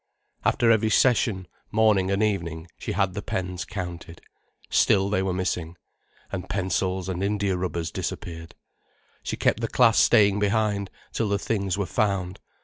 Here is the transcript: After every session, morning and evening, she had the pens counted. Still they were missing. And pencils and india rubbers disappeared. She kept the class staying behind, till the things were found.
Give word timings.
After 0.43 0.71
every 0.71 0.89
session, 0.89 1.47
morning 1.71 2.09
and 2.09 2.23
evening, 2.23 2.65
she 2.79 2.93
had 2.93 3.13
the 3.13 3.21
pens 3.21 3.65
counted. 3.65 4.19
Still 4.71 5.11
they 5.11 5.21
were 5.21 5.31
missing. 5.31 5.77
And 6.31 6.49
pencils 6.49 7.07
and 7.07 7.23
india 7.23 7.55
rubbers 7.55 7.91
disappeared. 7.91 8.55
She 9.21 9.37
kept 9.37 9.59
the 9.59 9.67
class 9.67 9.99
staying 9.99 10.39
behind, 10.39 10.89
till 11.13 11.29
the 11.29 11.37
things 11.37 11.77
were 11.77 11.85
found. 11.85 12.39